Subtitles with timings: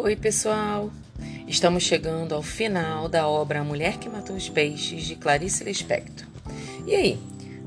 [0.00, 0.92] Oi, pessoal!
[1.48, 6.24] Estamos chegando ao final da obra A Mulher que Matou os Peixes, de Clarice Lispector.
[6.86, 7.18] E aí,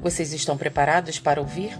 [0.01, 1.77] vocês estão preparados para ouvir?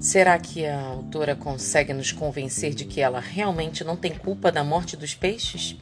[0.00, 4.62] Será que a autora consegue nos convencer de que ela realmente não tem culpa da
[4.62, 5.76] morte dos peixes?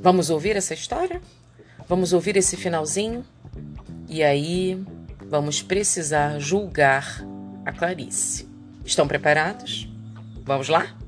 [0.00, 1.20] Vamos ouvir essa história?
[1.86, 3.22] Vamos ouvir esse finalzinho?
[4.08, 4.82] E aí,
[5.28, 7.22] vamos precisar julgar
[7.66, 8.48] a Clarice.
[8.82, 9.86] Estão preparados?
[10.42, 11.03] Vamos lá?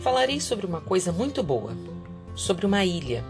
[0.00, 1.76] Falarei sobre uma coisa muito boa,
[2.34, 3.22] sobre uma ilha.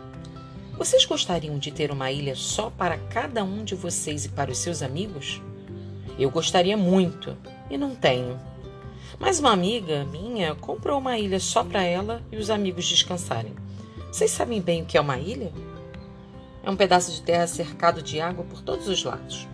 [0.79, 4.59] Vocês gostariam de ter uma ilha só para cada um de vocês e para os
[4.59, 5.43] seus amigos?
[6.17, 7.37] Eu gostaria muito
[7.69, 8.39] e não tenho.
[9.19, 13.53] Mas uma amiga minha comprou uma ilha só para ela e os amigos descansarem.
[14.13, 15.53] Vocês sabem bem o que é uma ilha?
[16.63, 19.49] É um pedaço de terra cercado de água por todos os lados.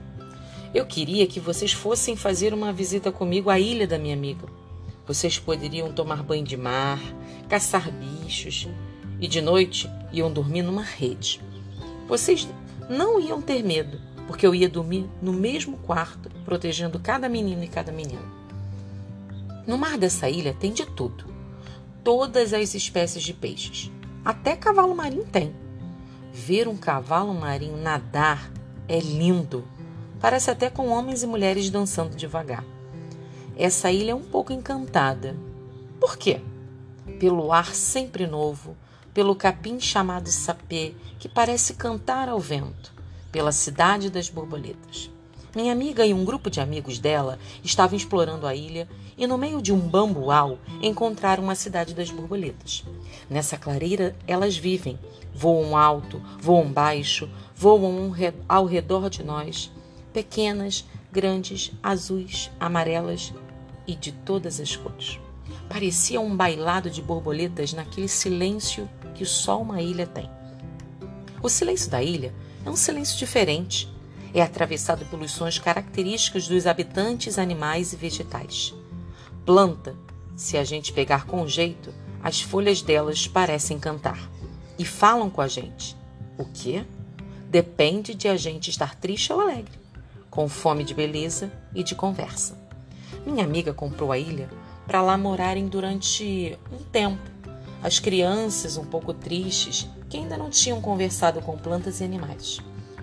[0.75, 4.47] Eu queria que vocês fossem fazer uma visita comigo à ilha da minha amiga.
[5.07, 7.01] Vocês poderiam tomar banho de mar,
[7.49, 8.69] caçar bichos
[9.21, 11.41] e de noite iam dormir numa rede.
[12.09, 12.49] Vocês
[12.89, 17.69] não iam ter medo, porque eu ia dormir no mesmo quarto, protegendo cada menino e
[17.69, 18.23] cada menina.
[19.67, 21.25] No mar dessa ilha tem de tudo.
[22.03, 23.91] Todas as espécies de peixes.
[24.25, 25.55] Até cavalo marinho tem.
[26.33, 28.51] Ver um cavalo marinho nadar
[28.89, 29.65] é lindo.
[30.21, 32.65] Parece até com homens e mulheres dançando devagar.
[33.59, 35.35] Essa ilha é um pouco encantada.
[35.99, 36.43] Por quê?
[37.19, 38.77] Pelo ar sempre novo,
[39.15, 42.93] pelo capim chamado sapê, que parece cantar ao vento,
[43.33, 45.11] pela cidade das borboletas.
[45.55, 49.63] Minha amiga e um grupo de amigos dela estavam explorando a ilha e, no meio
[49.63, 52.85] de um bambual, encontraram uma cidade das borboletas.
[53.31, 54.99] Nessa clareira, elas vivem,
[55.35, 58.13] voam alto, voam baixo, voam
[58.47, 59.73] ao redor de nós,
[60.13, 63.33] pequenas, grandes, azuis, amarelas
[63.87, 65.19] e de todas as cores.
[65.69, 70.29] Parecia um bailado de borboletas naquele silêncio que só uma ilha tem.
[71.43, 73.89] O silêncio da ilha é um silêncio diferente.
[74.35, 78.75] É atravessado pelos sons característicos dos habitantes animais e vegetais.
[79.45, 79.95] Planta,
[80.37, 84.31] se a gente pegar com jeito, as folhas delas parecem cantar
[84.79, 85.97] e falam com a gente.
[86.37, 86.85] O quê?
[87.49, 89.79] Depende de a gente estar triste ou alegre,
[90.29, 92.66] com fome de beleza e de conversa.
[93.27, 94.49] Minha amiga comprou a ilha
[94.87, 97.21] para lá morarem durante um tempo.
[97.83, 102.61] As crianças, um pouco tristes, que ainda não tinham conversado com plantas e animais.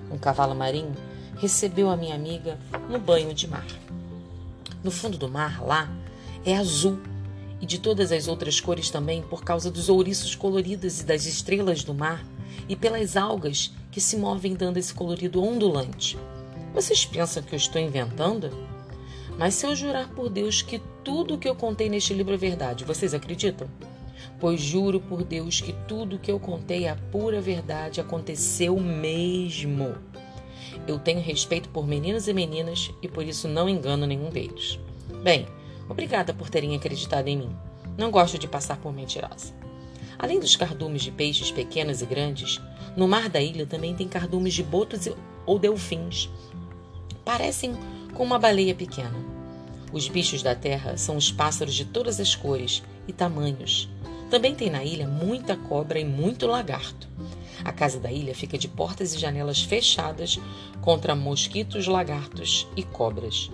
[0.10, 0.96] Um cavalo marinho
[1.38, 2.58] recebeu a minha amiga
[2.90, 3.68] no banho de mar.
[4.82, 5.90] No fundo do mar, lá,
[6.46, 7.00] é azul
[7.60, 11.84] e de todas as outras cores também por causa dos ouriços coloridos e das estrelas
[11.84, 12.26] do mar
[12.70, 16.18] e pelas algas que se movem dando esse colorido ondulante.
[16.74, 18.73] Vocês pensam que eu estou inventando?
[19.38, 22.38] Mas se eu jurar por Deus que tudo o que eu contei neste livro é
[22.38, 23.68] verdade, vocês acreditam?
[24.40, 28.80] Pois juro por Deus que tudo o que eu contei é a pura verdade, aconteceu
[28.80, 29.96] mesmo.
[30.88, 34.80] Eu tenho respeito por meninos e meninas e por isso não engano nenhum deles.
[35.24, 35.48] Bem,
[35.90, 37.56] obrigada por terem acreditado em mim.
[37.98, 39.54] Não gosto de passar por mentirosa.
[40.18, 42.62] Além dos cardumes de peixes pequenos e grandes,
[42.96, 45.08] no mar da ilha também tem cardumes de botos
[45.46, 46.30] ou delfins.
[47.26, 47.76] Parecem
[48.14, 49.16] com uma baleia pequena.
[49.92, 53.90] Os bichos da terra são os pássaros de todas as cores e tamanhos.
[54.30, 57.08] Também tem na ilha muita cobra e muito lagarto.
[57.64, 60.40] A casa da ilha fica de portas e janelas fechadas
[60.82, 63.52] contra mosquitos, lagartos e cobras.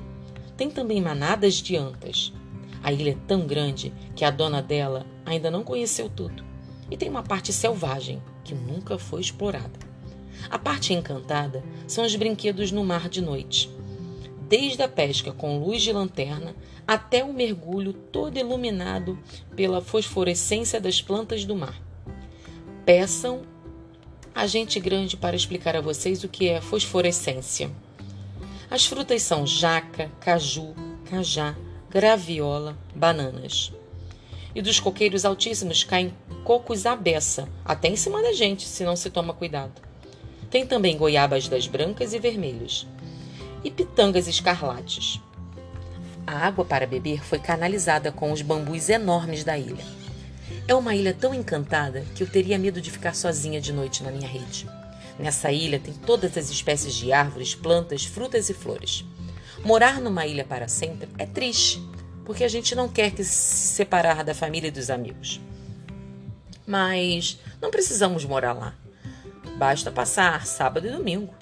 [0.56, 2.34] Tem também manadas de antas.
[2.82, 6.44] A ilha é tão grande que a dona dela ainda não conheceu tudo.
[6.90, 9.88] E tem uma parte selvagem que nunca foi explorada.
[10.50, 13.70] A parte encantada são os brinquedos no mar de noite
[14.50, 16.56] desde a pesca com luz de lanterna
[16.88, 19.18] até o mergulho todo iluminado
[19.56, 21.80] pela fosforescência das plantas do mar.
[22.84, 23.44] Peçam
[24.34, 27.70] a gente grande para explicar a vocês o que é fosforescência.
[28.72, 30.74] As frutas são jaca, caju,
[31.06, 31.56] cajá,
[31.90, 33.72] graviola, bananas.
[34.56, 36.12] E dos coqueiros altíssimos caem
[36.44, 39.80] cocos à beça, até em cima da gente, se não se toma cuidado.
[40.50, 42.88] Tem também goiabas das brancas e vermelhas
[43.64, 45.22] e pitangas escarlates.
[46.26, 49.84] A água para beber foi canalizada com os bambus enormes da ilha.
[50.68, 54.12] É uma ilha tão encantada que eu teria medo de ficar sozinha de noite na
[54.12, 54.70] minha rede.
[55.18, 59.04] Nessa ilha tem todas as espécies de árvores, plantas, frutas e flores.
[59.64, 61.82] Morar numa ilha para sempre é triste,
[62.24, 65.42] porque a gente não quer que se separar da família e dos amigos.
[66.66, 68.76] Mas não precisamos morar lá.
[69.58, 71.34] Basta passar sábado e domingo.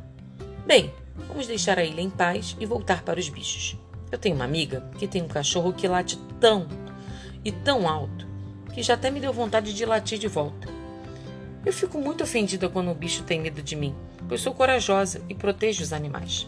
[0.65, 0.91] Bem,
[1.27, 3.77] vamos deixar a ilha em paz e voltar para os bichos.
[4.11, 6.67] Eu tenho uma amiga que tem um cachorro que late tão
[7.43, 8.27] e tão alto
[8.73, 10.67] que já até me deu vontade de latir de volta.
[11.65, 13.93] Eu fico muito ofendida quando o bicho tem medo de mim,
[14.27, 16.47] pois sou corajosa e protejo os animais.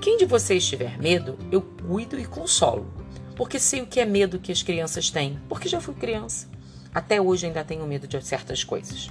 [0.00, 2.92] Quem de vocês tiver medo, eu cuido e consolo,
[3.36, 6.48] porque sei o que é medo que as crianças têm, porque já fui criança.
[6.94, 9.08] Até hoje ainda tenho medo de certas coisas.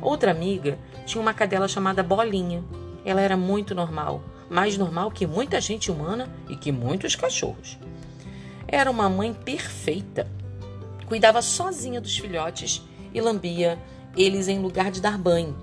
[0.00, 2.62] Outra amiga tinha uma cadela chamada Bolinha.
[3.04, 7.78] Ela era muito normal, mais normal que muita gente humana e que muitos cachorros.
[8.66, 10.26] Era uma mãe perfeita.
[11.06, 12.82] Cuidava sozinha dos filhotes
[13.14, 13.78] e lambia
[14.16, 15.56] eles em lugar de dar banho.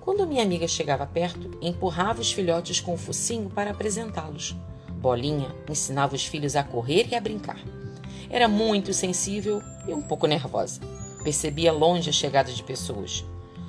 [0.00, 4.56] Quando minha amiga chegava perto, empurrava os filhotes com o focinho para apresentá-los.
[4.90, 7.60] Bolinha ensinava os filhos a correr e a brincar.
[8.28, 10.80] Era muito sensível e um pouco nervosa.
[11.24, 13.24] Percebia longe a chegada de pessoas.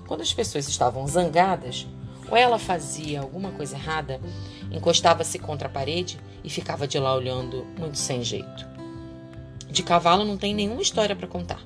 [0.07, 1.87] Quando as pessoas estavam zangadas,
[2.31, 4.21] ou ela fazia alguma coisa errada,
[4.71, 8.65] encostava-se contra a parede e ficava de lá olhando muito sem jeito.
[9.69, 11.61] De cavalo não tem nenhuma história para contar.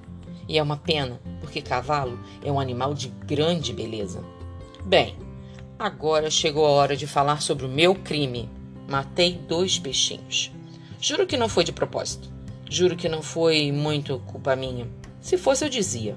[0.50, 4.24] E é uma pena, porque cavalo é um animal de grande beleza.
[4.84, 5.16] Bem,
[5.78, 8.50] agora chegou a hora de falar sobre o meu crime.
[8.90, 10.52] Matei dois peixinhos.
[11.00, 12.28] Juro que não foi de propósito.
[12.68, 14.88] Juro que não foi muito culpa minha.
[15.22, 16.16] Se fosse, eu dizia.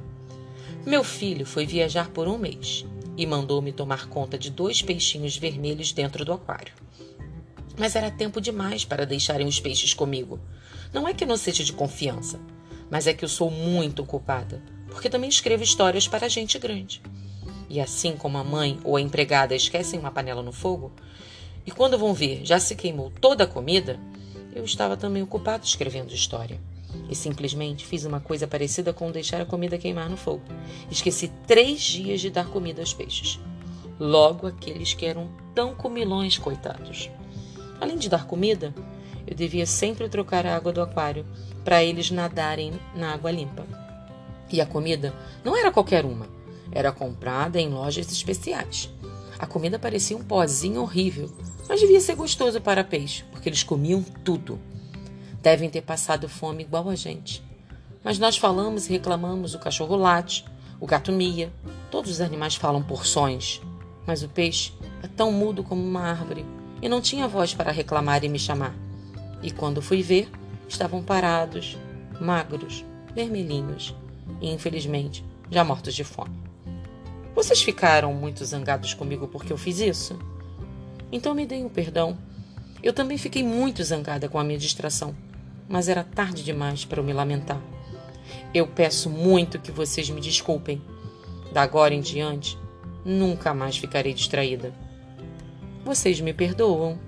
[0.86, 2.86] Meu filho foi viajar por um mês
[3.18, 6.72] e mandou-me tomar conta de dois peixinhos vermelhos dentro do aquário.
[7.76, 10.38] Mas era tempo demais para deixarem os peixes comigo.
[10.92, 12.40] Não é que eu não seja de confiança,
[12.88, 17.02] mas é que eu sou muito culpada, porque também escrevo histórias para gente grande.
[17.68, 20.92] E assim como a mãe ou a empregada esquecem uma panela no fogo,
[21.66, 23.98] e quando vão ver já se queimou toda a comida,
[24.54, 26.60] eu estava também ocupado escrevendo história
[27.08, 30.42] e simplesmente fiz uma coisa parecida com deixar a comida queimar no fogo.
[30.90, 33.40] Esqueci três dias de dar comida aos peixes.
[33.98, 37.10] Logo aqueles que eram tão comilões, coitados.
[37.80, 38.74] Além de dar comida,
[39.26, 41.26] eu devia sempre trocar a água do aquário
[41.64, 43.66] para eles nadarem na água limpa.
[44.50, 45.14] E a comida
[45.44, 46.26] não era qualquer uma,
[46.72, 48.90] era comprada em lojas especiais.
[49.38, 51.30] A comida parecia um pozinho horrível,
[51.68, 54.58] mas devia ser gostoso para peixe, porque eles comiam tudo.
[55.40, 57.42] Devem ter passado fome igual a gente.
[58.02, 60.44] Mas nós falamos e reclamamos, o cachorro late,
[60.80, 61.52] o gato mia,
[61.90, 63.60] todos os animais falam porções.
[64.06, 66.44] Mas o peixe é tão mudo como uma árvore
[66.82, 68.74] e não tinha voz para reclamar e me chamar.
[69.42, 70.28] E quando fui ver,
[70.68, 71.76] estavam parados,
[72.20, 73.94] magros, vermelhinhos
[74.40, 76.36] e, infelizmente, já mortos de fome.
[77.34, 80.18] Vocês ficaram muito zangados comigo porque eu fiz isso?
[81.12, 82.18] Então me deem o perdão.
[82.82, 85.14] Eu também fiquei muito zangada com a minha distração
[85.68, 87.60] mas era tarde demais para eu me lamentar.
[88.54, 90.80] Eu peço muito que vocês me desculpem.
[91.52, 92.58] Da agora em diante,
[93.04, 94.72] nunca mais ficarei distraída.
[95.84, 96.98] Vocês me perdoam?